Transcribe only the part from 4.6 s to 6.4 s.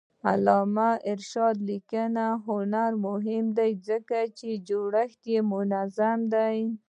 جوړښت یې منظم